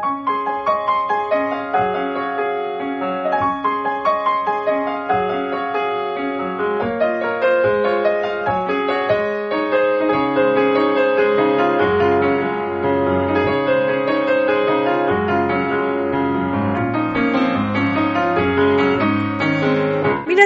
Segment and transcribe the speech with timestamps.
[0.00, 0.08] 皆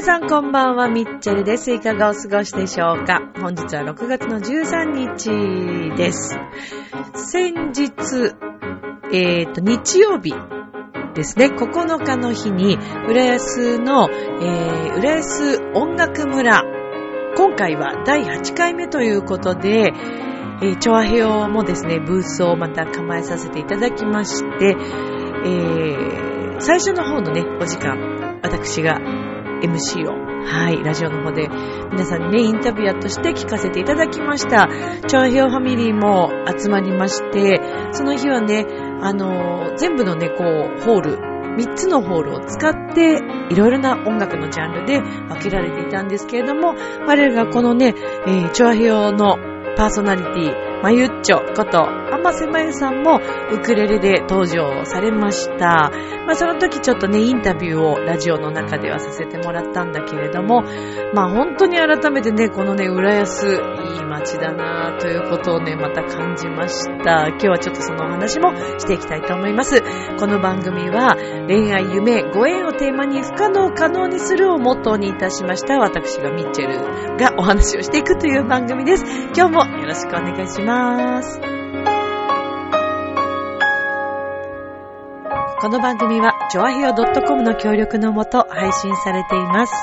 [0.03, 1.73] さんこんばんは、ミッチェルです。
[1.73, 3.23] いかがお過ごしでしょうか？
[3.41, 6.37] 本日は6月の13日です。
[7.15, 8.35] 先日、
[9.15, 10.35] えっ、と、日曜日
[11.15, 12.77] ですね、9日の日に、
[13.09, 16.65] 浦安の、えー、浦安音楽村、
[17.37, 19.93] 今回は第8回目ということで、
[20.63, 28.99] えー、チョアヘオもですね、ブースをまた構えさせていただきまして、えー、最初の方のね、お時間、私が
[29.63, 31.49] MC を、はい、ラジオの方で
[31.93, 34.69] 皆さんにね、インタビュアーとして聞かせていただきました。
[35.07, 37.61] チョアヘオファミリーも集まりまして、
[37.93, 38.67] その日はね、
[39.01, 43.21] あの全部のね、こう、ホール、3つのホールを使って、
[43.51, 46.75] いろいろな音楽のジャンルで分けられていたんですけれども、
[47.07, 47.95] 我らがこのね、
[48.27, 49.37] えー、チョアヘヨの
[49.77, 53.19] パーソナリティ、まゆっちょこと、あませまゆさんも
[53.51, 55.91] ウクレレで登場されました。
[56.27, 60.63] まあその時ちょっとね、インタビューをラジオの中ではさせてもらったんだけれども、
[61.15, 63.51] まあ本当に改めてね、このね、浦安、い
[64.03, 67.29] い街だなということをね、また感じました。
[67.29, 69.83] 今日はちょっとそのお話もしていきたいと思います。
[70.19, 71.17] この番組は
[71.49, 75.79] 恋愛、夢、ご縁をテーマに不可能可能にするをモットーにいたしました。
[75.79, 79.05] 私がミッチェルがお話をしていくという番組です。
[79.35, 80.74] 今日もよろしくお願いします。
[85.61, 89.73] この番組は、ジョアヒオ .com の協力のもと配信されています。
[89.73, 89.79] さ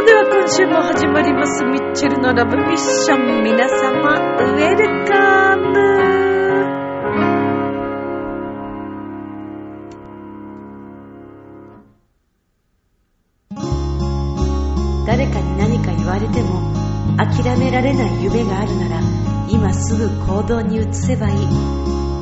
[0.00, 3.42] あ、では今週も始まります、ミッチェルのラブミッション。
[3.42, 5.87] 皆様、ウェルカム
[17.68, 19.02] 諦められない夢があるなら
[19.50, 21.36] 今すぐ行動に移せばいい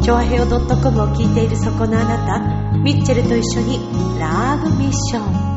[0.02, 3.78] チョアヘオ .com を聞いているそこのあなたミッチェルと一緒に
[4.18, 5.56] ラブミッション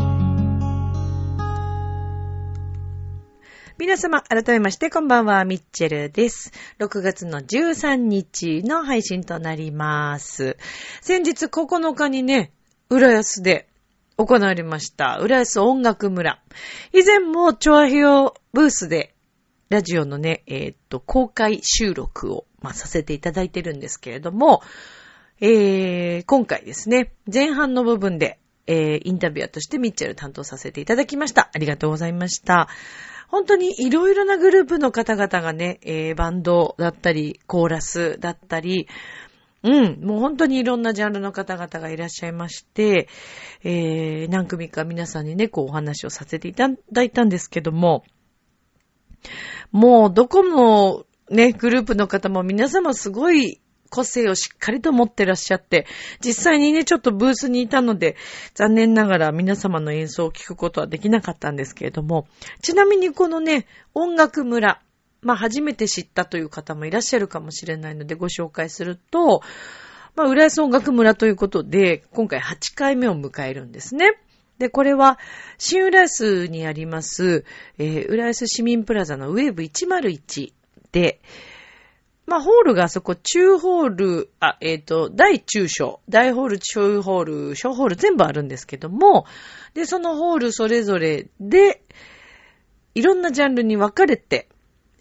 [3.79, 6.51] 皆様、改めまして、こんばんは、ミッチェルです。
[6.79, 10.57] 6月の13日の配信となります。
[11.01, 12.51] 先日9日にね、
[12.89, 13.69] 浦安で
[14.17, 15.17] 行われました。
[15.21, 16.43] 浦安音楽村。
[16.91, 19.15] 以前も、チョアヘオブースで、
[19.69, 24.61] ラジオのね、えーっと、公開収録を、まあ、させていただいてるんですけれども、
[25.41, 31.49] えー、今回ですね、前半の部分で、えー、インタビュアーとしてミッチェル担当させていただきました。
[31.53, 32.67] ありがとうございました。
[33.27, 38.87] 本当にいろいろなグループの方々がね、えー、バンドだったり、コーラスだったり、
[39.61, 43.07] うん、もう本当にいろんなジャンルの方々がいらっしゃいまして、
[43.63, 48.03] えー、何組か皆さんにね、こうお話をさせていただいたんですけども、
[49.71, 55.85] もうどこのね、グループの方も皆様すごい個性をしっかりと持ってらっしゃって、
[56.23, 58.15] 実際にね、ちょっとブースにいたので、
[58.53, 62.27] 残念ながら皆様の演奏を聞くことはできなかったんですけれども、
[62.61, 64.81] ちなみにこのね、音楽村、
[65.21, 69.41] まあ初めて知ったという方もいらっしゃるかもしれないのでご紹介すると、
[70.15, 74.19] まあ浦安音楽村ということで、今回8回目を迎えるんですね。
[74.59, 75.17] で、これは、
[75.57, 77.45] 新浦安にあります、
[77.77, 80.53] えー、浦安市民プラザのウェーブ101
[80.91, 81.21] で、
[82.27, 89.25] まあ、ホールがそこ、中ホール、あ、えっ、と、大中小、大ホール、中ホール、小ホール全部あるんですけども、
[89.73, 91.81] で、そのホールそれぞれで、
[92.93, 94.49] いろんなジャンルに分かれて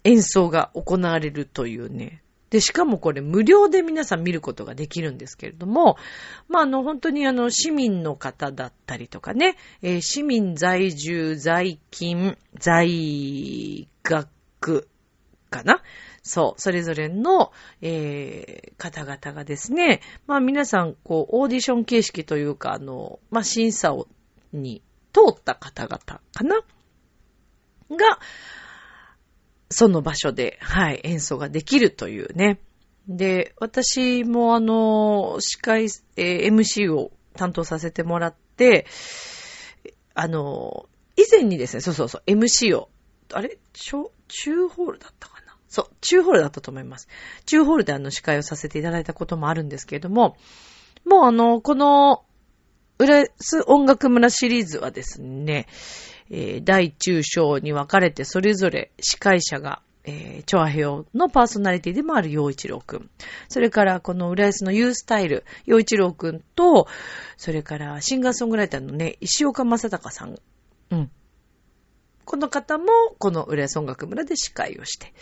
[0.03, 2.23] 演奏が行われるというね。
[2.49, 5.97] で、しかもこれ無料で皆さん見ることができるんですけれども、
[6.47, 14.87] まあ、あの、本当にあの、市民の方だったりとかね、えー市民在住、在勤、在学
[15.49, 15.81] かな？
[16.21, 17.51] そう、それぞれの、
[17.81, 24.07] えー方々がですね、まあ皆さん、こう、オーディション形式というか、あの、まあ審査を、
[24.53, 24.81] に
[25.13, 26.55] 通った方々かな？
[27.91, 28.19] が、
[29.71, 32.59] その場所で、はい、演奏ができるというね。
[33.07, 35.85] で、私もあの、司会、
[36.15, 38.85] えー MC を担当させてもらって、
[40.13, 42.89] あの、以前にですね、そうそうそう、MC を、
[43.33, 43.57] あれ？
[43.73, 45.55] 中、中ホールだったかな？
[45.67, 47.07] そう、中ホールだったと思います。
[47.45, 50.35] 中ホールであの司会をさせていただいたこともあるんですけれども、
[51.05, 52.25] もうあの、この、
[52.97, 55.67] 浦安音楽村シリーズはですね、
[56.29, 63.09] えー大中小に分かれてそれぞれ司会者がえー、チョアヘヨのパーソナリティでもある陽一郎くん。
[63.47, 66.87] それからこの浦安のユースタイル、陽一郎くんと、
[67.37, 70.35] それからシンガーソングライターのね、石岡正隆さん。
[70.91, 71.11] うん。
[72.25, 72.85] この方も、
[73.17, 75.13] この浦安音楽村で司会をして。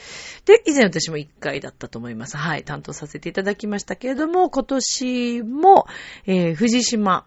[0.45, 2.37] で、以前私も1回だったと思います。
[2.37, 5.87] はい、担当させていただきましたけれども、今年も、
[6.25, 7.25] えー、藤島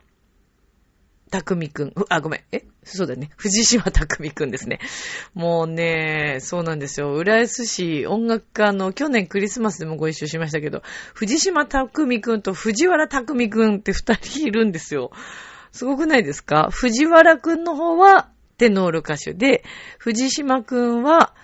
[1.31, 1.95] 匠くん。
[2.09, 2.41] あ、ごめん。
[2.53, 2.65] え？
[2.83, 3.31] そうだね。
[3.37, 4.81] 藤島匠くんですね。
[5.35, 7.15] もうね、そうなんですよ。
[7.15, 10.83] 浦安市音楽家の去年クリスマスでもご一緒しましたけど、
[11.15, 15.13] 藤島匠くんと藤原匠くんって二人いるんですよ。
[15.73, 16.69] すごくないですか？
[16.71, 18.29] 藤原くんの方は
[18.59, 19.63] テノール歌手で、
[19.99, 21.35] 藤島くんは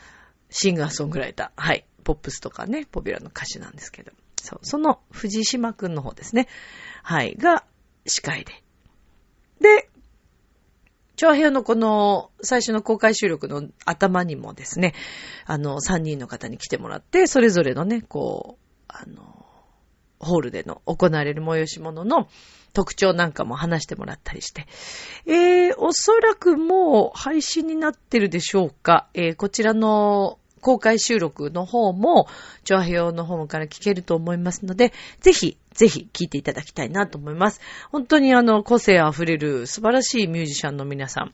[0.51, 1.63] シンガーソングライター。
[1.63, 1.87] はい。
[2.03, 4.13] ポップスとかね、ポピュラーの歌手なんですけど。
[4.41, 4.59] そう。
[4.63, 6.49] その藤島くんの方ですね。
[7.03, 7.37] はい。
[7.37, 7.65] が
[8.07, 8.53] 司会で。
[9.61, 9.89] で、
[11.17, 14.95] 長編のこの最初の公開収録の頭にもですね、
[15.47, 19.47] あの、3人の方に来てもらって、それぞれのね、こう、あの、
[20.19, 22.29] ホールでの行われる催し物の
[22.73, 24.67] 特徴なんかも話してもらったりして。
[25.27, 29.09] えー、おそらくもう配信になってるでしょうか。
[29.15, 32.27] えー、こちらの公開収録の方も、
[32.65, 37.61] チョアヘオの方から聞けると思いますので、ぜひ、ぜひ聞いていただきたいなと思います。
[37.91, 41.33] 本当にあの、個性あふれる素晴らしいミュージシャンの皆さん、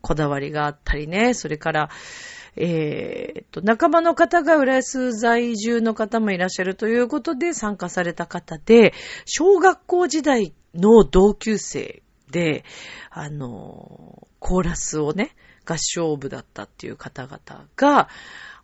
[0.00, 1.90] こだわりがあったりね、それから、
[2.56, 8.94] えー、っと、仲間の方が浦安在住の方もいらっしゃるということで参加された方で、
[9.24, 12.64] 小学校時代の同級生で、
[13.10, 15.34] あの、コーラスをね、
[15.64, 18.08] 合唱部だったっていう方々が、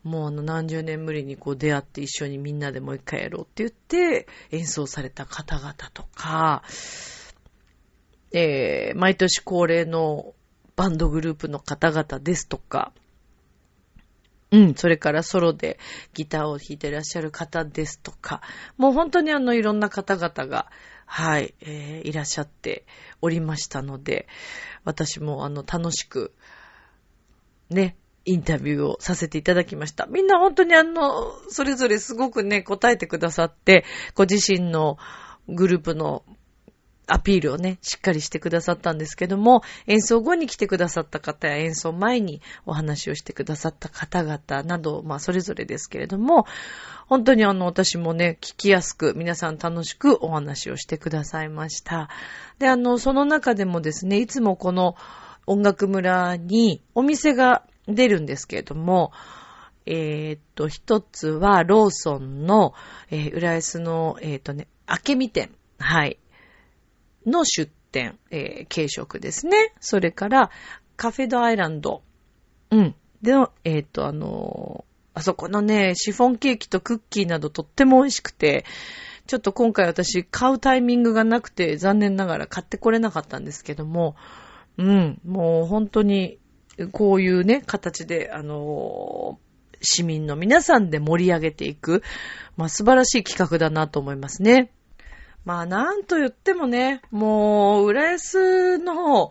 [0.02, 6.62] もうあの何十年ぶりにこう出会って一緒にみんなでもう一回やろうって言って演奏された方々とか、
[8.32, 10.34] えー、毎年恒例の
[10.76, 12.92] バンドグループの方々ですとか、
[14.50, 15.78] うん、それからソロで
[16.14, 18.40] ギターを弾いてらっしゃる方ですとか、
[18.78, 20.66] もう本当にあのいろんな方々が、
[21.06, 22.86] はい、えー、いらっしゃって
[23.20, 24.26] おりましたので、
[24.84, 26.32] 私もあの楽しく、
[27.68, 30.06] ね、インタビューをさせていただきました。
[30.06, 33.84] みんな本当にあの、それぞれすごくね、答えてくださって、
[34.14, 34.98] ご自身の
[35.48, 36.22] グループの
[37.10, 46.46] アピールをね、しっかりしてくださったんですけども、演奏後に来てくださった方や演奏前にお話をしてくださった方々など、まあそれぞれですけれども、
[47.08, 52.08] 本当にあの私もね、聞きやすく、皆さん楽しくお話をしてくださいました。
[52.60, 54.94] で、あの、その中でもですね、いつもこの
[55.46, 57.64] 音楽村にお店が
[57.94, 59.12] 出るんですけれども、
[59.86, 62.74] えー、っと、一つはローソンの、
[63.10, 66.18] えー、浦安の、えー、っとね、明美店、はい、
[67.26, 69.72] の出店、えー、軽食ですね。
[69.80, 70.50] それから、
[70.96, 72.02] カフェドアイランド、
[72.70, 72.94] うん。
[73.22, 73.32] で、
[73.64, 74.84] えー、っと、あの
[75.14, 78.64] あそこのね、シフォンケーキとクッキーなどとっても美味しくて、
[79.26, 84.16] ちょっと今回私買うタイミングがなくて残念ながら買ってこれなかったんですけども、
[84.76, 86.38] うん、もう本当に
[86.86, 92.02] こういうね、形で、あのー、市民の皆さんで盛り上げていく、
[92.56, 94.70] まあ、素晴らしい企画だなと思いますね。
[95.44, 99.30] まあ、なんと言ってもね、もう、浦安の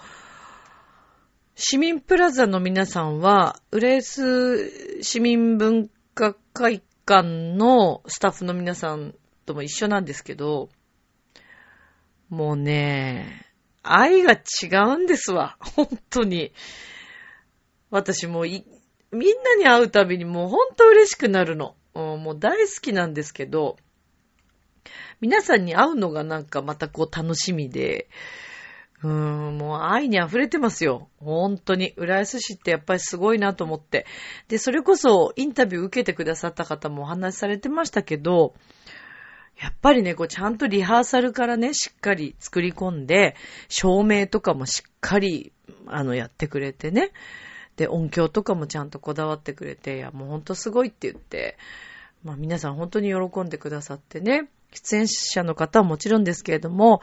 [1.55, 9.13] 市民プラザの皆さんは、浦安市民文化会館のスタッフの皆さん
[9.45, 10.69] とも一緒なんですけど、
[12.29, 13.45] もうね、
[13.83, 15.57] 愛が違うんですわ。
[15.59, 16.53] 本当に。
[17.91, 18.65] 私もい、
[19.11, 21.75] みんなに会うたびにもうほんと嬉しくなるの。
[21.93, 23.77] もう大好きなんですけど、
[25.19, 28.07] 皆さんに会うのがなんかまたこう楽しみで、
[29.01, 31.09] うーん、もう愛に溢れてますよ。
[31.19, 31.93] 本当に。
[31.95, 34.05] 浦安市ってやっぱりすごいなと思って。
[34.49, 38.55] で、それこそインタビュー受けてくださった方もお話しされてましたけど、
[39.61, 43.35] やっぱりね、こうちゃんとリハーサルからね、しっかり作り込んで、
[43.67, 45.51] 照明とかもしっかり、
[45.87, 47.11] あの、やってくれてね。
[47.79, 51.57] で、音響とかもちゃんとこだわってくれて、いや、もうほんとすごいって言って、
[52.25, 57.01] まあ皆さん本当に喜んでくださってね、出演者の方はもちろんですけれども、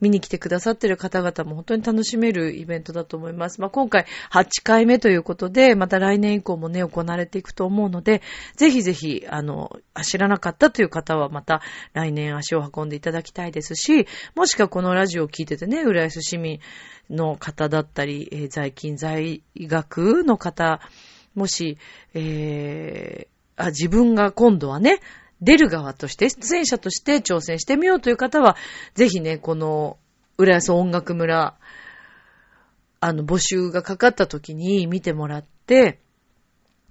[0.00, 3.60] 見に来てくださってる方々も本当に楽しめるイベントだと思います。
[3.60, 8.22] まあ、今回8回目ということで、また来年以降もね、行われていくと思うので、
[8.56, 11.62] ぜひぜひ、あの、知らなかったという方はまた
[11.92, 16.60] 来年足を運んでいただきたいですし、もしくはこのラジオを聞いててね、浦安市民
[17.10, 20.80] の方だったり、えー、在勤在学の方、
[21.34, 21.78] もし、
[22.14, 25.00] えー、あ、自分が今度はね、
[25.40, 28.56] 出る側として、出演者として挑戦してみようという方は、
[28.94, 29.98] ぜひね、この、
[30.38, 31.56] 浦安音楽村、
[33.00, 35.98] あの、募集がかかった時に見てもらって、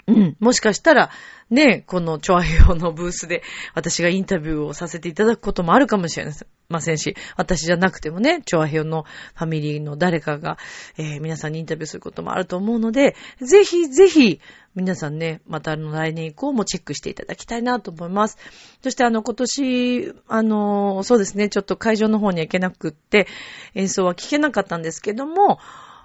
[0.07, 0.37] うん。
[0.39, 1.09] もしかしたら、
[1.49, 3.41] ね、このチョアヘヨのブースで
[3.73, 6.31] 私がインタビューをさせていただくこともあるかもしれ
[6.69, 10.59] ませんし、私じゃなくてもね、チョアヘヨのファミリーの誰かが、
[10.97, 14.39] えー、皆さんにインタビューすることもあると思うので、ぜひぜひ、
[14.75, 18.37] 皆さんね、またあの来年以降もチェックしていただきたいなと思います。
[18.83, 23.27] そしてあの今年、あの、そうですね、ちょっと会場の方には行けなくって、
[23.73, 25.59] 演奏は聞けなかったんですけども、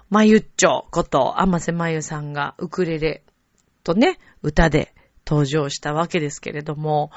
[0.09, 3.23] まゆっちょこと、あませまゆさんがウクレレ
[3.83, 4.93] とね、歌で
[5.25, 7.11] 登場したわけですけれども、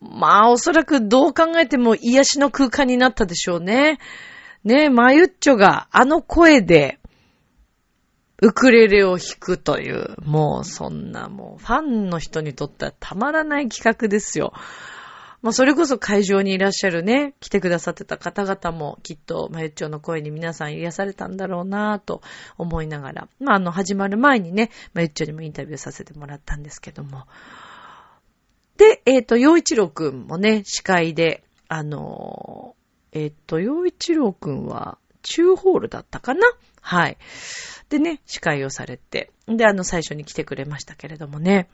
[0.00, 3.98] まあおそらくどう考えても癒しの空間になったでしょうね。
[4.64, 6.98] ね、マユッチョがあの声で、
[8.40, 14.52] ウクレレを弾くという、もうそんなもうファンの人にとってはたまらない企画ですよ。
[15.40, 22.22] まあ、それこそ会場にいらっしゃるね、来てくださってた方々もきっと、まゆっちょの声に皆さん癒されたんだろうなぁと
[22.56, 27.26] 思いながら、まあ、あの、始まる前にね、まゆっちょにもインタビューさせてもらったんですけども。
[28.76, 32.74] で、えっ、ー、と、洋一郎くんもね、司会で、あの
[33.12, 36.40] えっ、ー、と、洋一郎くんは、中ホールだったかな？
[36.80, 37.18] はい。
[37.90, 41.68] でね、司会をされて、で、あの、最初に来てくれましたけれどもね。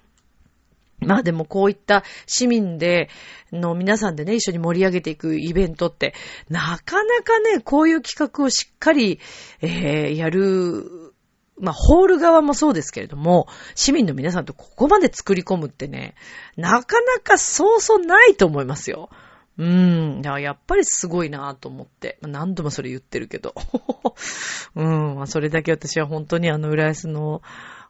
[1.09, 3.09] まあでもこういった市民で、
[3.53, 6.15] の皆さんでね、一緒に盛り上げていくイベントって、
[6.49, 9.21] なかなかね、こういう企画をしっかり、
[9.61, 11.13] えー、やる、
[11.61, 13.47] まあ、ホール側もそうですけれども、
[13.77, 16.15] 市民の皆さんとここまで作り込むってね、
[16.57, 19.09] なかなかそうそうないと思いますよ。
[19.57, 20.23] うん。
[20.23, 22.19] だからやっぱりすごいなと思って。
[22.23, 23.55] 何度もそれ言ってるけど。
[24.75, 25.15] うん。
[25.15, 27.41] まあそれだけ私は本当にあの、浦安の、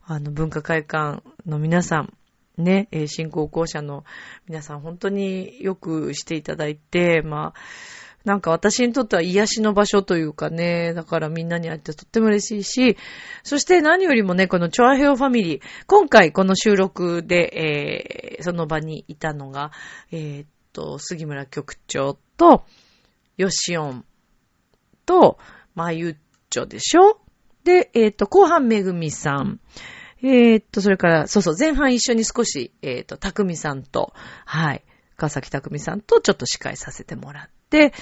[0.04, 2.12] あの、文化会館の皆さん、
[2.56, 4.04] ね、え新高校者の
[4.46, 7.54] 皆さん本当によくしていただいて、まあ、
[8.24, 12.96] なんか私にとっては癒しの場所というかね、だからみんなに会ってとっても嬉しいし、
[13.42, 19.72] そして何よりもね、このチョアヘオファミリー、今回この収録で、えー、その場にいたのが、
[20.10, 22.64] えー、っと、杉村局長と、
[23.36, 24.04] ヨシオン
[25.04, 25.38] と、
[25.74, 26.16] まゆっ
[26.48, 27.18] ちょでしょ？
[27.64, 29.60] で、えー、っと、後半めぐみさん。
[30.24, 34.14] えー、っと、それから、そうそう、前半一緒に少し、えー、っと、たくみさんと、
[34.46, 34.82] はい、
[35.18, 37.92] 川崎たくみさんとちょっと司会させてもらって、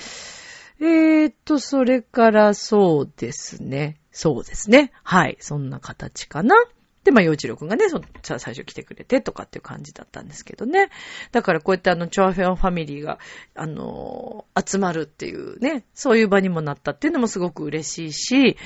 [0.78, 3.98] えー、っと、それからそうですね。
[4.12, 4.92] そうですね。
[5.02, 5.36] はい。
[5.40, 6.54] そんな形かな。
[7.04, 10.88] で、まあ、幼稚郎くんがね、その最初来てくれてとかっていう感じだったんですけどね。
[11.32, 13.18] だからこうやってあの、チョアフェアファミリーが、
[13.54, 18.56] あの、集まるっていうね、そういう場にもなったっていうのもすごく嬉しいし、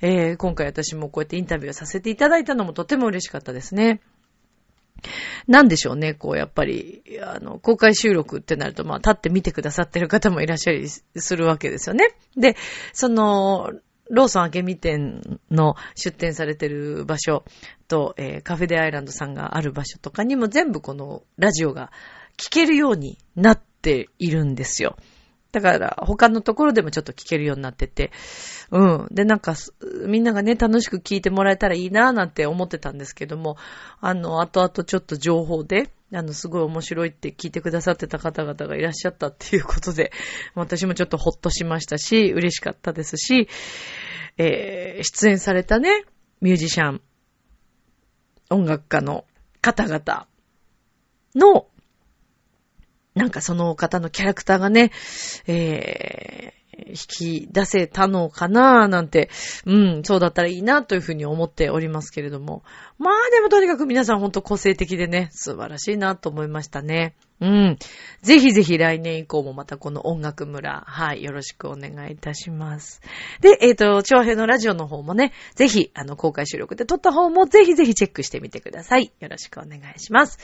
[0.00, 4.00] えー、今回私もこうやってインタビューさせていただいたのもとても嬉しかったですね。
[5.46, 12.14] なんでしょうね、こう、やっぱり、あの、公開収録ってなると、まあ、立って見てくださってる方もいらっしゃりするわけですよね。
[12.36, 12.56] で、
[12.92, 13.72] その、
[14.12, 17.44] ローソン明美店の出店されてる場所
[17.88, 21.90] と、えー、カフェデアイランドさんがある場所とかにも全部このラジオが
[22.36, 24.96] 聞けるようになっているんですよ。
[25.50, 28.10] だから、他のところでもちょっと聞けるようになってて、
[28.70, 29.08] うん。
[29.10, 29.54] で、なんか、
[30.06, 33.56] みんながね、楽しく聞いてもらえたらいいなぁなんて思ってたんですけども、
[34.00, 40.12] あの、後々ちょっと情報で、あの、すごい面白いって聞いてくださってた方々がいらっしゃったっていうことで、
[40.54, 43.48] 私もちょっとほっとしましたし、嬉しかったですし、
[44.36, 46.04] えー、出演されたね、
[46.40, 47.02] ミュージシャン、
[48.50, 49.24] 音楽家の
[49.60, 50.26] 方々
[51.34, 51.66] の
[53.14, 54.90] なんかその方のキャラクターがね、
[55.46, 59.28] え、引き出せたのかななんて、
[59.66, 62.62] うん、そうだったらいいなというふうに思っておりますけれども。
[62.98, 67.14] まあでもとにかく皆さんほんと個性的でね、素晴らしいなと思いましたね。
[67.40, 67.78] うん。
[68.22, 73.02] ぜひぜひ来年以降もまたこの音楽村、はい、よろしくお願いいたします。
[73.40, 79.12] で、えっ、ー、と、長平のラジオの方もね、ぜひ、あの、公開収録で撮った方もぜひぜひチェックしてみてください。
[79.18, 80.38] よろしくお願いします。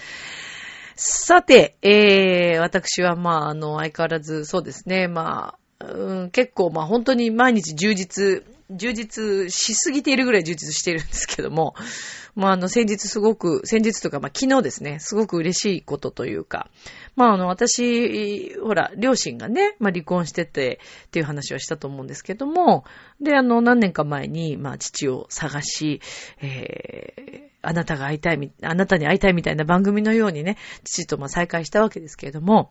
[0.96, 11.74] さて、えー、私はまあ、あの、相変わらず、そうですね、まあ、うん、結構まあ本当に毎日充実、充実しすぎているぐらい充実しているんですけども、
[12.34, 16.70] まあ、あの、先日すごく、先日とか、まあ、昨日ですね、すごく嬉しいことというか、
[17.16, 22.84] まあ、あの、私、ほら、両親がね、まあ、離婚してて、っていう話をしたと思うんですけども、
[23.20, 26.00] で、あの、何年か前に、まあ、父を探し、
[26.40, 32.70] えー、あなたが会いたい、あなたに会いたいみたいな番組のようにね、父とまあ再会したわけですけれども、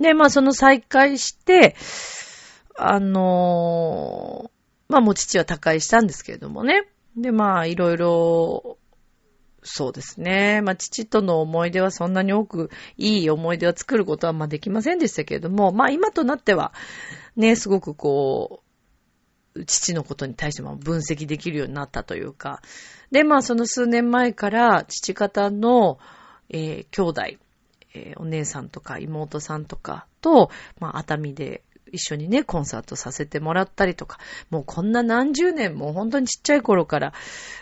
[0.00, 1.76] で、まあ、その再会して、
[2.76, 4.50] あのー、
[4.92, 8.78] まあ、もう父は他界したんですけれどもね、で、まあ、いろいろ、
[9.62, 10.62] そうですね。
[10.62, 16.72] まあ、父との思い出はそんなに多く、いい思い出を作ることは、まあ、できませんでしたけれども、まあ、今となっては、
[17.36, 18.70] ね、すごくこう
[19.66, 22.62] 父のことに対しても分析できるようになったというか。
[23.10, 25.98] で、まあその数年前から父方の、
[26.48, 27.22] えー、兄弟、
[27.94, 34.18] えー、お姉さんとか妹さんとかと、まあ熱海で一緒にね、コンサートさせてもらったりとか、
[34.50, 37.12] もうこんな何十年も本当にちっちゃい頃から、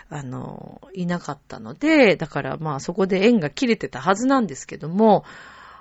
[0.09, 5.23] あの、いなかったので、だからまあそこで縁が切れてたはずなんですけども、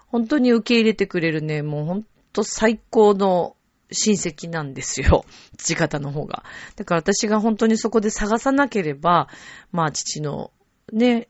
[0.07, 3.57] 本当に受け入れてくれるね、もう本当最高の
[3.91, 5.25] 親戚なんですよ。
[5.57, 6.45] 父方の方が。
[6.77, 9.29] だから私が本当にそこで探さなければ、
[9.73, 10.51] まあ父の
[10.93, 11.29] ね、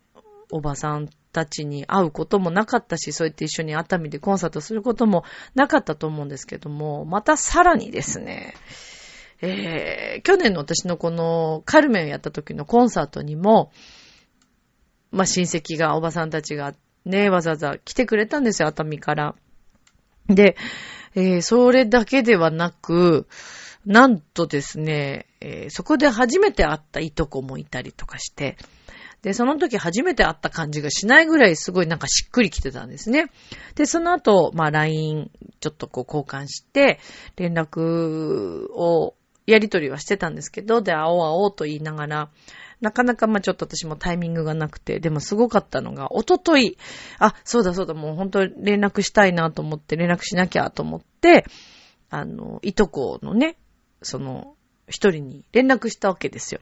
[0.50, 1.08] おばさん
[1.38, 5.23] たちに会うこともなかったし、そうやって一緒に熱海でコンサートすることも
[5.54, 8.54] なかったと思うんですけども、またさらにですね、
[9.40, 13.71] えー、去年の私のこのカルメンをやった時のコンサートにも、
[15.12, 19.37] まあ親戚が、おばさんたちがね、わざわざ来てくれたんですよ、熱海から。
[20.26, 20.57] で、
[21.14, 23.28] えー、それだけではなく、
[23.87, 28.57] なんとですね、えー、そこで初めて会ったいとこもいたりとかして、
[29.22, 33.30] で、その時初めて会った感じがしないぐらいすごいなんかしっくりきてたんですね。
[33.75, 37.00] で、その後、まあ LINE ちょっとこう交換して、
[37.37, 39.14] 連絡を
[39.46, 42.30] やりとりはしてたんですけど、で、会おう会おうと言いながら、
[42.80, 46.78] なかなかまあちょっと私もタイミングがなくて、でもすごかったのが、おととい、
[47.18, 51.44] あ、そうだそうだ、もう本当連絡したいなと思って、連絡しなきゃと思って、
[52.08, 53.56] あの、いとこのね、
[54.02, 54.54] その、
[54.87, 56.60] 一人に連絡したわけですよ。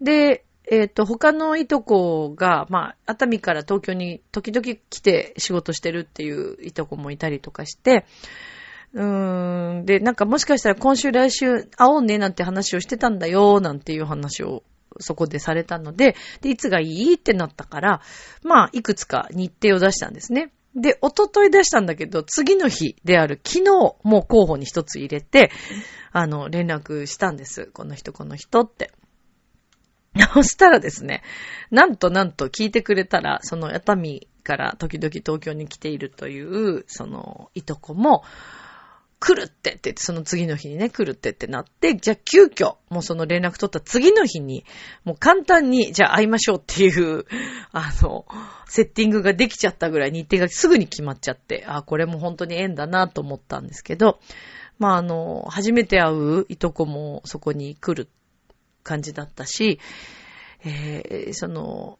[0.00, 8.04] で、えっ、ー、と、他のいとこが、まあ、熱海から東京に時々来て仕事してるっていういとこもいたりとかして、
[8.92, 14.62] うーん、で、なんかもしかしたら今週来週会おうねなんて話をしてたんだよ、なんていう話を
[15.00, 18.02] そこでされたので、で、いつがいいってなったから、
[18.42, 20.52] まあ、いくつか日程を出したんですね。
[20.74, 25.50] で、おととい出したんだけど、次の日である昨日、も候補に一つ入れて、
[26.12, 27.70] あの、連絡したんです。
[27.72, 28.92] この人、この人って。
[30.34, 31.22] そしたらですね、
[31.70, 38.24] なんとなんと聞いてくれたら、その熱海から時々東京に来ているという、その、いとこも、
[39.20, 44.64] 来るってって、その次の日にね、来るってってなって、じゃあ急遽、もうその連絡取った次の日に、
[45.04, 47.24] もう簡単に、じゃあ会いましょうっていう、
[47.72, 48.26] あの、
[48.68, 54.20] セッティングができちゃったぐらい日程がすぐに決まっちゃって、あ、これも本当に縁だなと思ったんですけど、
[54.78, 58.08] まああの、初めて会ういとこもそこに来る
[58.88, 59.78] 感じだったし、
[60.64, 61.98] えー、その、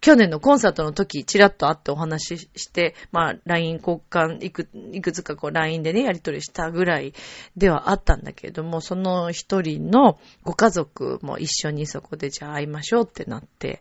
[0.00, 7.14] 去年のコンサートの時、ちらっと会ってお話しして、まあ、LINE 交換、いく、いくつかこう LINE でね、やり取りしたぐらい
[7.56, 13.80] ではあったんだけれども、その一人のご家族も一緒にそこでじゃあ会いましょうってなって、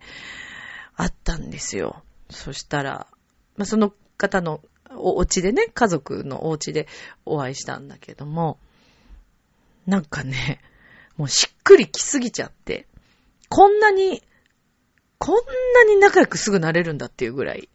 [0.96, 2.02] 会ったんですよ。
[2.32, 3.08] そしたら、
[3.56, 4.62] まあ、その方の
[4.96, 6.88] お家でね、家族のお家で
[7.26, 8.58] お会いしたんだけども、
[9.86, 10.60] なんかね、
[11.18, 12.88] もうしっくりきすぎちゃって、
[13.50, 14.22] こんなに
[15.18, 15.36] こん
[15.76, 17.70] なに仲良くすぐなれるんだっていうぐらい。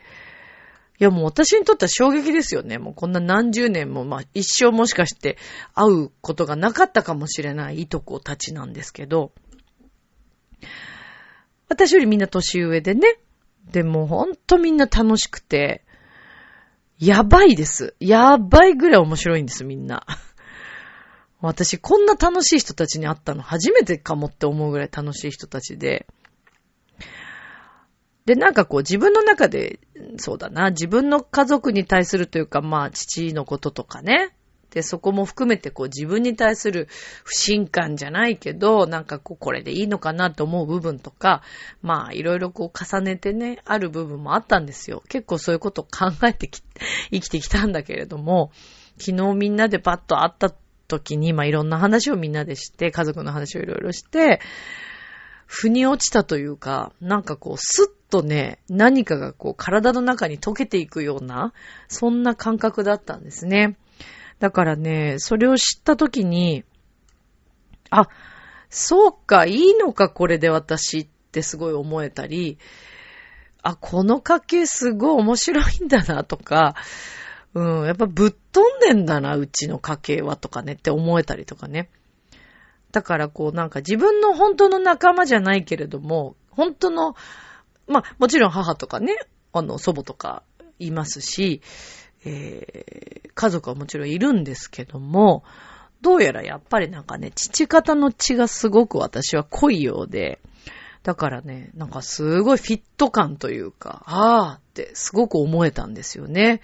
[1.00, 2.78] いやもう私にとっては衝撃ですよね。
[2.78, 5.36] もうこんな何十年も、まあ一生もしかして
[5.74, 9.32] 会うことがなかったかもしれないいとこたちなんですけど、
[11.68, 13.18] 私よりみんな年上でね。
[13.70, 15.84] でもほんとみんな楽しくて、
[16.98, 17.96] やばいです。
[17.98, 20.06] やばいぐらい面白いんです、みんな。
[21.48, 26.06] 私こんな楽しい人たちに会ったの初めてかもって思うぐらい楽しい人たちで、
[28.24, 29.80] で、なんかこう自分の中で、
[30.16, 34.34] そうだな、自分の家族に対するというか、まあ父のこととかね。
[34.70, 36.88] で、そこも含めてこう自分に対する
[37.24, 41.42] 不信感じゃないけど、なんかこうこれでいいのかなと思う部分とか、
[41.82, 45.02] まあいろいろこう重ねてね、ある部分もあったんですよ。
[45.08, 46.62] 結構そういうことを考えてき、
[47.10, 48.50] 生きてきたんだけれども、
[48.98, 50.54] 昨日みんなでパッと会った
[50.92, 54.40] 時に、まあいろんな話をみんなでして、家族の話をいろいろして、
[55.46, 61.52] 腑に落ちたというか、なんかこう、スッとね、何かがこう、体の中に溶けていくような、
[61.88, 63.76] そんな感覚だったんですね。
[64.38, 66.64] だからね、それを知ったときに、
[67.90, 68.08] あ、
[68.70, 72.58] そうか、いいのか、これで私ってすごい思えたり、
[73.62, 76.74] あ、この家系すごい面白いんだなとか、
[77.54, 81.90] うん、やっぱぶっ飛んでんだな、うちの家系はとかねって思えたりとかね。
[82.92, 87.14] だからこうなんか自分の本当の仲間じゃないけれども、本当の、
[87.86, 89.16] まあもちろん母とかね、
[89.52, 90.42] あの祖母とか
[90.78, 91.62] いますし、
[92.24, 95.44] えー、家族はもちろんいるんですけども、
[96.00, 100.40] どうやらやっぱりなんかね、父方の血がすごく私は濃いようで、
[101.02, 106.60] だからね、なんかすごいフィット感というか、ああってすごく思えたんですよね。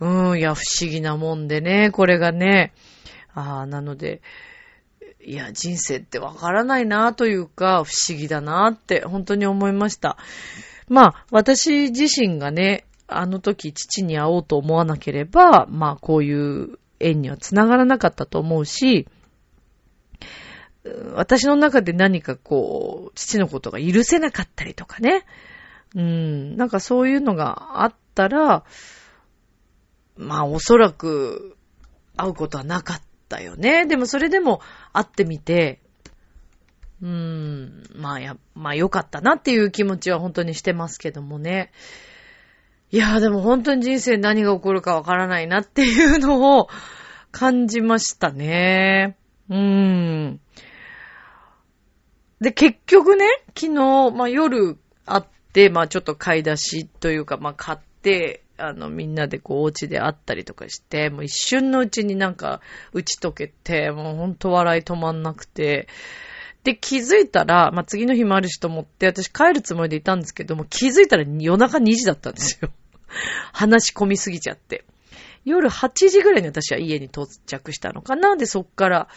[0.00, 2.72] うん、いや、不思議なもんでね、これがね。
[3.34, 4.20] ああ、なので、
[5.24, 10.16] いや、人生ってわからないなというか、不思議だなって本当に思いました。
[10.88, 19.06] まあ、私自身がね、あの時父に会おうと思わなければ、まあ、こういう縁には繋がらなかったと思うし、
[21.14, 25.24] 私の中で何かこう、父のことが許せなかったりとかね。
[25.94, 28.64] うん、なんかそういうのがあったら、
[30.22, 31.56] まあおそらく
[32.16, 33.86] 会うことはなかったよね。
[33.86, 34.60] でもそれでも
[34.92, 35.80] 会ってみて、
[37.02, 41.72] うーん、まあや、まあ良かったなっていう気持ちは本当にしてますけどもね。
[42.90, 46.68] いやーでも本当に人生何が起こるかわからないなっていうのを
[47.30, 49.16] 感じましたね。
[49.48, 50.40] うーん。
[52.40, 53.26] で、結局ね、
[53.58, 62.60] 昨日、まあ夜会って、まあちょっと買い出しというか、まあ買って、あの、みんなでこう、お家で会ったりとかして、もう一瞬のうちになんか、
[62.92, 65.88] 打ち解けて、もうほんと笑い止まんなくて、
[66.64, 72.70] で、気づいたら、まあ、次の日もあるしと思って、私帰るつもりでいたんですけども、気づいたら夜中2時だったんですよ。
[73.52, 74.84] 話し込みすぎちゃって。
[75.44, 78.36] 夜8時ぐらいに私は家に到着したのかな。
[78.36, 79.08] で、そっから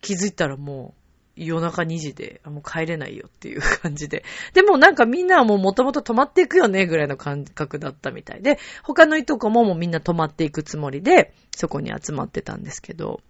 [0.00, 0.99] 気づいたらもう、
[1.46, 4.24] 夜中2時で、もう帰れないよっていう感じで。
[4.52, 13.20] でもなんかみんなはもう元々泊まっていくよねぐらいの感覚だったみたいで、他のいとこももうみんな泊まっていくつもりで、そこに集まってたんですけど。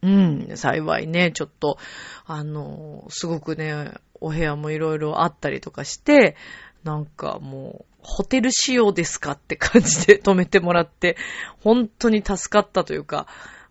[0.00, 1.78] うん、幸いね、ちょっと、
[2.24, 6.36] あの、すごくね、お部屋もいろいろあったりとかして、
[6.84, 11.16] なんかもう、ホテル仕様ですかって感じで泊めてもらって、
[11.62, 13.26] 本当に助かったというか、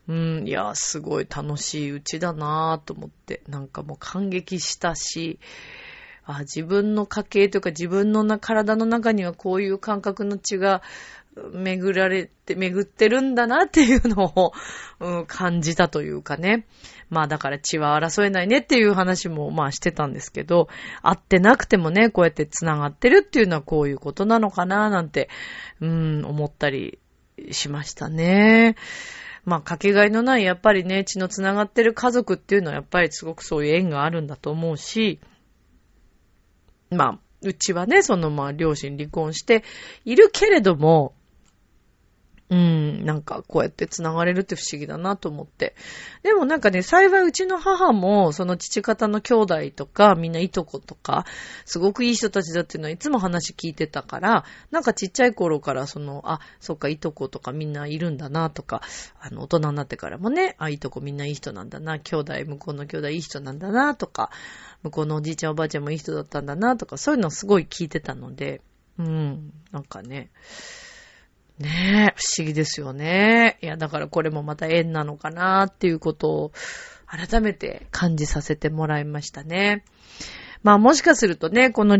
[0.07, 5.39] うん、いや、すごい楽しいうちだなぁと思って、なんかもう感激したし、
[6.25, 10.81] あ自分の家系というか自分のな体の中にはこういう感覚の血が
[11.53, 14.51] 巡られて、巡ってるんだなっていうのを、
[14.99, 16.65] うん、感じたというかね。
[17.09, 20.67] まあだから血は争えないねっていう話もまあしてたんですけど、
[21.01, 25.29] 会ってなくてもね、こうやって繋がってるっていうのはこういうことなのかななんて、
[25.79, 26.99] うん、思ったり
[27.51, 28.75] しましたね。
[29.47, 35.21] まあ、かけがえのない、やっぱりね、血の繋がってる家族っていうのは、やっぱりすごくそういう縁があるんだと思うし、
[36.89, 39.63] まあ、うちはね、そのまあ、両親離婚して
[40.03, 41.13] いるけれども、
[42.49, 45.75] うん、なんかこうやって繋がれるって不思議だなと思って。
[46.23, 51.25] でもなんかね、幸いうちの母も、その父方の兄弟とか、みんないとことか、
[51.65, 58.81] すごくいい人たちだっていうのはいつも話聞いてたから、なんかちっちゃい頃からその、あ、そっか、いとことかみんないるんだなとか、
[59.19, 64.29] あの、大人になってからもね、あ、いとこみんないい人なんだな、兄弟、向こうの兄弟いい人なんだなとか、
[64.83, 68.61] 向こうのおじいちゃんおばあちゃんもいい人だったんだなとか、そういうのすごい聞いてたので、
[68.97, 70.29] うん、なんかね、
[71.59, 73.57] ねえ、不思議ですよね。
[73.61, 76.51] いや、だからこれもまた縁なのかなっていうことを
[77.07, 79.83] 改めて感じさせてもらいましたね。
[80.61, 81.97] まあもしかするとね、この、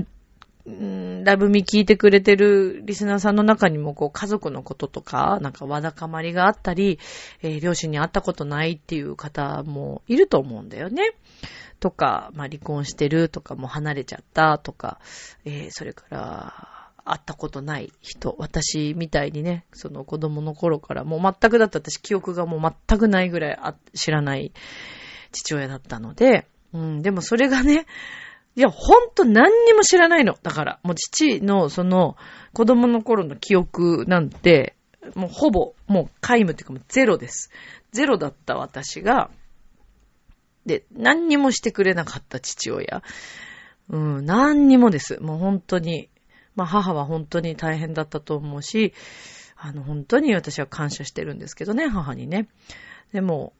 [0.70, 7.00] んラブミ聞いてくれてるリスナーさんの中にも、こう、家族のこととか、なんかわだかまりがあったり、
[7.42, 11.14] えー、両親に会ったことないっていう方もいると思うんだよね。
[11.80, 15.00] とか、まあ離婚してるとか、もう離れちゃったとか、
[15.46, 16.77] えー、それから、
[17.12, 23.60] 会ったことない人、私みたいにね、その子供の頃からもう全くだった私記憶がもう全くないぐらい
[23.98, 24.52] 知らない
[25.32, 27.86] 父親だったので、うん、でもそれがね、
[28.56, 30.36] いや、ほんと何にも知らないの。
[30.42, 32.18] だから、もう父のその
[32.54, 34.76] 子供の頃の記憶なんて、
[35.16, 37.52] もうほぼ、もう皆無っていうかもうゼロです。
[37.92, 39.30] ゼロだった私が、
[40.66, 43.04] で、何にもしてくれなかった父親。
[43.90, 45.22] うん、何にもです。
[45.22, 46.10] もう本当に、
[46.58, 48.94] まあ母は本当に大変だったと思うし、
[49.56, 52.50] あの本当に私は感謝してるんですけどね、母にね。
[53.14, 53.54] でも、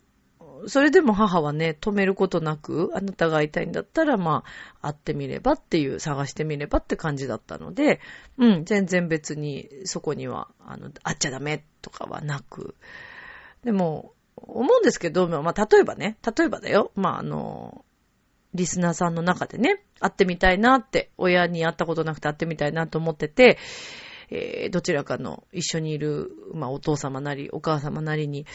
[0.66, 4.44] それでも母はね、止めることなく、あなたが会いたいんだったら、ま
[4.82, 8.00] あ、会ってみればっていう、探してみればって感じだったので、
[8.38, 12.76] うん、全然別にそこには、あの、会っちゃダメとかはなく。
[13.64, 17.86] でも、思うんですけど、まあ、例えばね、例えばだよ、まあ、あの、
[18.58, 23.58] リスナーさんの中でね、会ってみたいなって、親に会ったことなくて会ってみたいなと思ってて、
[24.30, 28.46] えー、どちらかの一緒にいる、まあ、お父様なり、お母様なりに、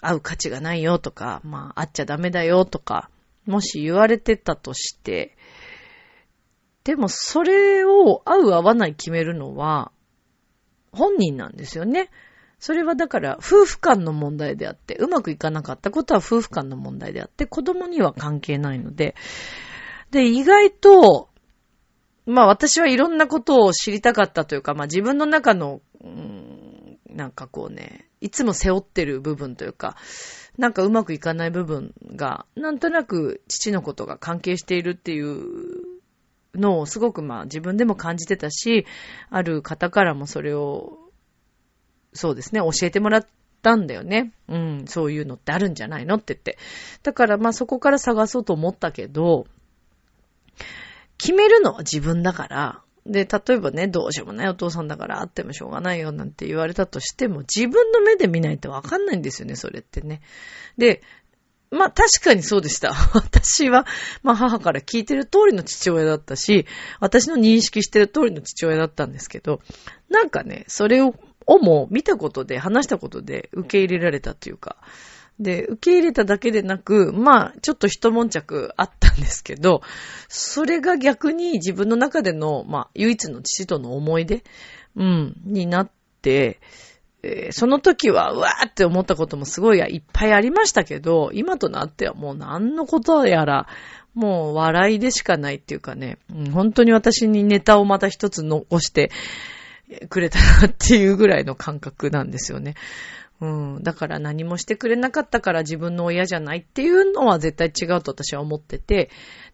[0.00, 3.10] 会う価値がないよとか、まあ、会っちゃダメだよとか、
[3.46, 5.36] もし言われてたとして、
[6.84, 9.90] でもそれを会う会わない決めるのは、
[10.92, 12.10] 本人なんですよね。
[12.64, 19.16] それはだから夫婦間の問題であって、うまくいかなかったことは夫婦間の問題であって、子供には関係ないので、
[20.10, 21.28] で、意外と、
[22.24, 29.98] まあ私はいろんなことを知りたかったというか、まあ自分の中の、うん、なんかこうね、いつも背負ってる部分というか、
[30.56, 36.00] なんかうまくいかない部分が、なんとなく父のことが関係しているっていう
[36.54, 38.86] のをすごくまあ自分でも感じてたし、
[39.28, 41.03] ある方からもそれを、
[42.14, 43.26] そうですね、教えてもらっ
[43.62, 44.32] たんだよね。
[44.48, 46.58] うん、そういうのってあるんじゃないのって言って。
[47.02, 49.46] だからまあそこから探そうと思ったけど、
[51.18, 60.22] 決めるのは自分だから、で、例えばね、どうしようもないお父さんだから会ってもしょうがないよなんて言われたとしても、自分の目で見ないとわかんないんですよね、それってね。
[60.78, 61.02] で、
[61.70, 62.94] まあ確かにそうでした。
[63.12, 63.86] 私は、
[64.22, 66.66] まあ母から聞いてる通りの父親だったし、
[67.00, 69.60] 私の認識してる通りの父親だったんですけど、
[70.08, 71.14] なんかね、それを、
[71.46, 74.76] をも見たことで、話したことで受け入れられたというか、
[75.40, 79.82] で、受け入れただけでなく、まあ、ちょっと一悶着あったんですけど、
[80.28, 84.44] それが逆に自分の中での、まあ、唯一の父との思い出、
[84.96, 85.90] うん、になっ
[86.22, 86.60] て、
[87.24, 93.66] えー、その時は、うわーって思ったこともすごいいっぱいありましたけど、今となってはもう何のことやら、
[94.14, 99.10] もう笑いでしかないっていうかね、うん、本当に私にネタをまた一つ残して
[100.08, 102.74] くれたなっていうぐらいの感覚なんですよね。
[103.40, 103.46] う
[103.78, 103.82] ん。
[103.82, 109.10] だから何もしてくれなかったから自分の親じゃないっていうのは絶対違うと私は思ってて、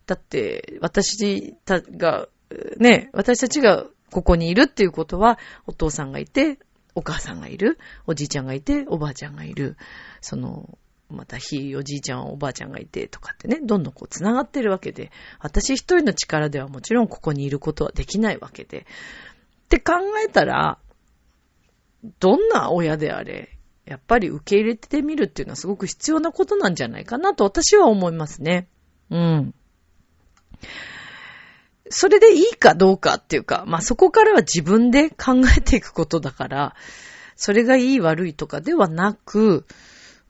[0.07, 2.29] だって私たが、
[2.79, 6.59] ね、私たちがここにいるっていうことは、お父さんがいて、
[6.95, 9.77] お母さんがいる、おじいちゃんがいて、おばあちゃんがいる、
[10.21, 18.87] その、またひいおじいちゃん、おばあちゃんがいてとかってね、どんどんこう繋がってるわけで、私一人の力ではもちろんここにいることはできないわけで。
[19.71, 19.93] って考
[20.27, 20.79] えたら、
[22.19, 28.69] どんな親であれ、やっぱり受け入れてみるっていうのはすごく必要なことなんじゃないかなと私は思いますね。
[29.11, 29.55] うん。
[31.89, 36.75] それでいいかどうかっていうか、まあそこからは自分で考えていくことだから、
[37.37, 39.67] それがいい悪いとかではなく、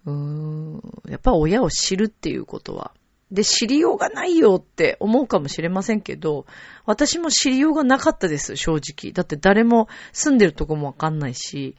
[0.05, 2.93] うーん、やっぱ親を知るっていうことは。
[3.31, 6.47] で、知りようがないよって思うかもしれませんけど、
[6.85, 9.13] 私も知りようがなかったです、正直。
[9.13, 11.77] だって誰も住んでるとこもわかんないし、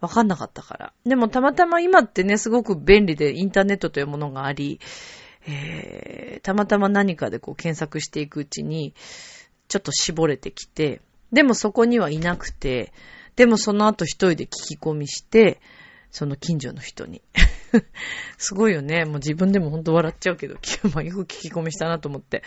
[0.00, 0.92] わかんなかったから。
[1.06, 4.80] でもたまたま今ってね、すごく便利でインターネットというものがあり、
[5.46, 8.94] えー、たまたま何かでこう検索していくうちに、
[9.68, 11.00] ちょっと絞れてきて、
[11.32, 12.92] でもそこにはいなくて、
[13.36, 15.60] でもその後一人で聞き込みして、
[16.10, 17.22] その近所の人に。
[18.38, 19.04] すごいよね。
[19.04, 20.56] もう自分でもほんと笑っちゃうけど、
[20.94, 22.42] まあ、よく聞き込みしたなと思って。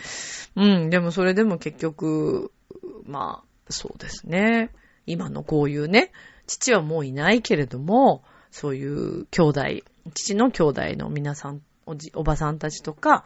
[0.56, 2.52] うん、でもそれでも結局、
[3.04, 4.70] まあ、そうですね。
[5.06, 6.12] 今のこういうね、
[6.46, 9.62] 父はもういないけれども、そういう兄弟、
[10.14, 13.24] 父の兄弟の皆さん、おじ、おばさんたちとか、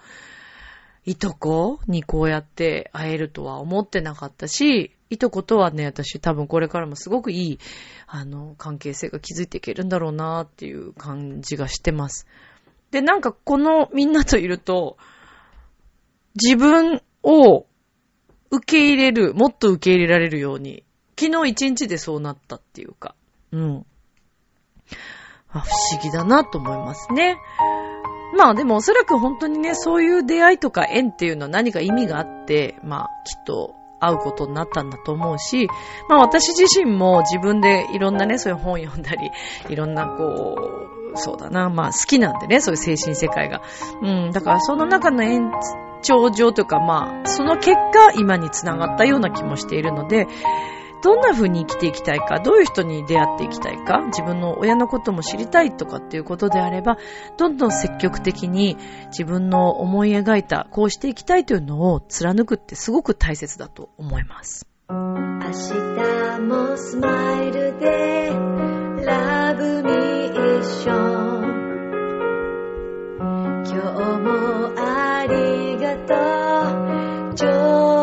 [1.05, 7.59] いとこにこうやって会えるとは思ってなかったし、いとことはね、私多分これからもすごくいい、
[8.07, 12.27] あの、関係性が築いていけるんだろうなっていう感じがしてます。
[12.91, 14.97] で、なんかこのみんなといると、
[16.35, 17.67] 自分を
[18.51, 20.85] 受け入れる、もっと受け入れられるように
[21.21, 23.15] 昨日一日でそうなったっていうか、
[23.53, 23.87] うん。
[25.49, 27.37] 不思議だなと思いますね。
[28.39, 35.69] まあでもおそらく本当にね、そういう出会いとか縁っていうのは何か意味があって、まあきっと会うことになったんだと思うし、
[36.09, 39.31] まあ私自身も自分でいろんなね、そういう本読んだり、
[39.69, 43.63] いろんなこう、そうだな、まあ好きなんでね、そういう精神世界が。
[44.03, 45.51] うん、だからその中の延
[46.03, 50.27] 長上というかまあ、その結果今につながったような気もしているので、
[51.03, 56.99] どんな風に生きていきたいか、どういう人に出会っていきたいか、自分の親のことも知りたいとかっていうことであれば、
[57.39, 64.67] どんどん積極的に自分の思い描いた、こうしていきたいというのを貫くってすごく大切だと思います。
[64.89, 68.33] 明日もスマイルで
[69.05, 71.61] ラブミッション
[73.65, 76.15] 今日もありがと
[77.35, 78.00] う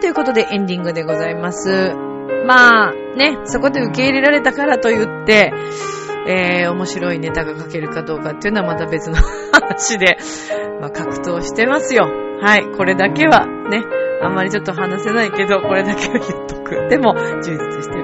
[0.00, 1.94] ということでエンディングでございます。
[2.46, 5.52] まあ、ね、そこで受け入れられたからと言って、
[6.26, 10.18] えー、面白いネタが書けるかどうかっていうのはまた別の話で、
[10.80, 12.08] まあ、格闘してますよ。
[12.40, 13.84] はい、これだけはね、
[14.22, 16.88] あんまりちょっと話せないけど、これだけは言っとく。
[16.88, 17.99] でも、充実して。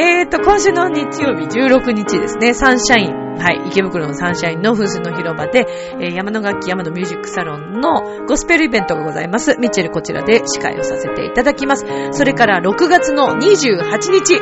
[0.00, 5.66] えーと、今週の日曜日16日ですね、サンシャインはい、池袋のサンシャインの風水の広場で、
[6.00, 9.56] えー、山の楽器山のミュージックサロンのゴスペルイベントがございます。
[9.58, 11.84] ミッチェルこちらで司会をさせていただきます。
[12.12, 14.40] それから6月の28日、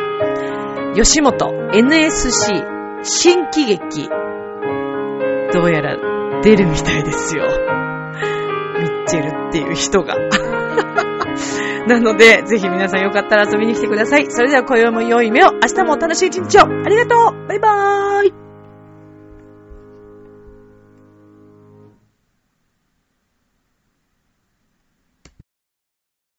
[0.94, 2.52] 吉本 NSC
[3.02, 7.44] 新喜劇、どうやら出るみたいですよ。
[7.46, 10.16] ミッチェルっていう人が。
[11.88, 14.26] なので、ぜひ皆さんよかったら遊びに来てください。
[14.28, 16.62] それでは今宵も良い目を、明日も楽しい一日を。
[16.62, 18.45] ありがとうバイバーイ